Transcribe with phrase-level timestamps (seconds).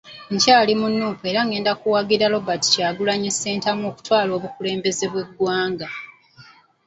[0.33, 5.89] Nkyali mu Nuupu era nga ngenda kuwagira Robert Kyagulanyi Ssentamu okutwala obukulembeze bw'eggwanga.